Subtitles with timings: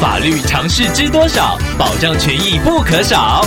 [0.00, 1.58] 法律常识知多少？
[1.76, 3.44] 保障权益不可少。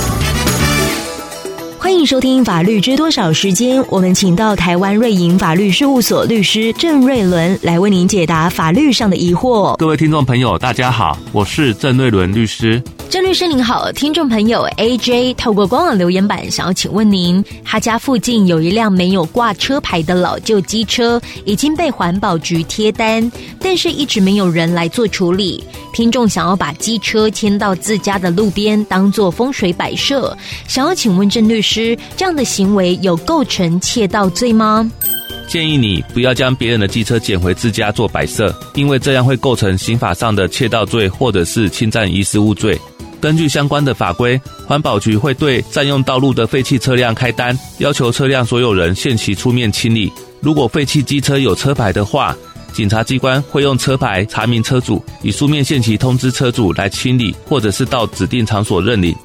[1.79, 9.77] 欢迎收听《法律知多少》时间，我们请到台湾瑞银法律事务所律师郑瑞伦来为您解答法律上的疑惑。
[9.77, 12.83] 各位听众朋友，大家好，我是郑瑞伦律师。
[13.09, 23.29] 郑律师您好，听众朋友 AJ 透过官网留言板想要请问您，他家附近有一辆没有挂车牌的老旧机车，已经被环保局贴单，
[23.59, 25.63] 但是一直没有人来做处理。
[26.01, 30.35] 听众想要把机车牵到自家的路边当做风水摆设，
[30.67, 34.91] 想要请问郑律师，这样的行为有构成窃盗罪吗？
[35.47, 42.75] 建议你不要将别人的机车捡回自家做摆设，因为这样会构成刑法上的窃盗罪或者是侵占遗失物罪。
[43.21, 50.11] 根据相关的法规，环保局会对占用道路的废弃车辆开单，要求车辆所有人限期出面清理。
[50.39, 52.35] 如果废弃机车有车牌的话，
[52.73, 59.15] 警察机关会用车牌查明车主，以书面限期通知车主来清理，或者是到指定场所认领。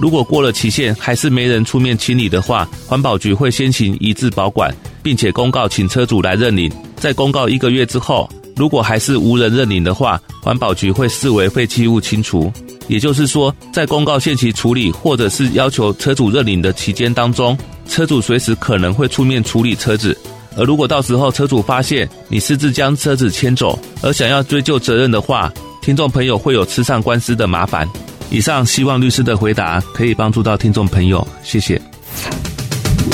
[0.00, 6.70] 如果过了期限还是没人出面清理的话，环保局会先行移置保管，并且公告请车主来认领。
[6.96, 12.52] 在公告一个月之后，如果还是无人认领的话，环保局会视为废弃物清除。
[12.88, 17.56] 也就是说，在公告限期处理或者是要求车主认领的期间当中，
[17.88, 20.16] 车主随时可能会出面处理车子。
[20.56, 27.88] 而如果到时候车主发现你私自将车子牵走，而想要追究责任的话，听众朋友会有吃上官司的麻烦。
[28.30, 31.80] 以上希望律师的回答可以帮助到听众朋友，谢谢。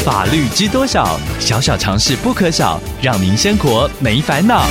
[0.05, 1.21] 法律知多少？
[1.39, 4.67] 小小常识不可少，让您生活没烦恼。